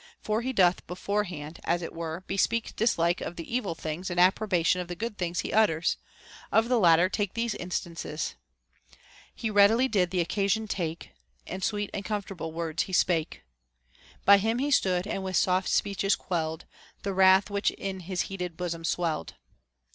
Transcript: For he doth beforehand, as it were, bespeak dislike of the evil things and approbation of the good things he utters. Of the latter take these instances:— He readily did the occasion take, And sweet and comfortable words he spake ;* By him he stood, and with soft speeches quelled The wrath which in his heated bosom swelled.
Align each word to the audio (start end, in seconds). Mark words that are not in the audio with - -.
For 0.19 0.41
he 0.41 0.51
doth 0.51 0.87
beforehand, 0.87 1.59
as 1.63 1.83
it 1.83 1.93
were, 1.93 2.23
bespeak 2.25 2.75
dislike 2.75 3.21
of 3.21 3.35
the 3.35 3.55
evil 3.55 3.75
things 3.75 4.09
and 4.09 4.19
approbation 4.19 4.81
of 4.81 4.87
the 4.87 4.95
good 4.95 5.15
things 5.15 5.41
he 5.41 5.53
utters. 5.53 5.97
Of 6.51 6.69
the 6.69 6.79
latter 6.79 7.07
take 7.07 7.35
these 7.35 7.53
instances:— 7.53 8.33
He 9.35 9.51
readily 9.51 9.87
did 9.87 10.09
the 10.09 10.19
occasion 10.19 10.67
take, 10.67 11.11
And 11.45 11.63
sweet 11.63 11.91
and 11.93 12.03
comfortable 12.03 12.51
words 12.51 12.81
he 12.85 12.93
spake 12.93 13.43
;* 12.93 13.43
By 14.25 14.39
him 14.39 14.57
he 14.57 14.71
stood, 14.71 15.05
and 15.05 15.23
with 15.23 15.37
soft 15.37 15.69
speeches 15.69 16.15
quelled 16.15 16.65
The 17.03 17.13
wrath 17.13 17.51
which 17.51 17.69
in 17.69 17.99
his 17.99 18.21
heated 18.21 18.57
bosom 18.57 18.83
swelled. 18.83 19.35